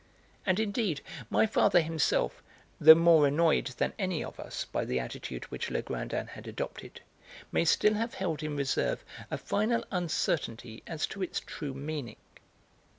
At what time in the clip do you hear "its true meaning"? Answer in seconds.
11.21-12.17